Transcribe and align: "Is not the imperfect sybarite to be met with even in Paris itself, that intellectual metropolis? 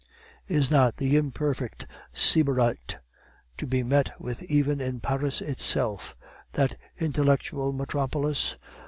"Is 0.47 0.71
not 0.71 0.97
the 0.97 1.15
imperfect 1.15 1.85
sybarite 2.11 2.97
to 3.57 3.67
be 3.67 3.83
met 3.83 4.19
with 4.19 4.41
even 4.41 4.81
in 4.81 4.99
Paris 4.99 5.41
itself, 5.41 6.15
that 6.53 6.75
intellectual 6.99 7.71
metropolis? 7.71 8.55